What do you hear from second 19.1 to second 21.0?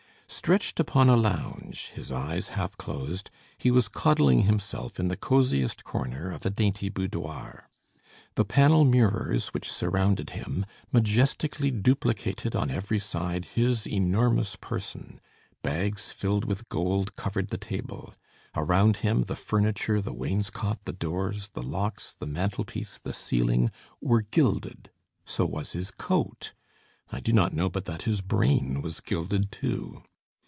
the furniture, the wainscot, the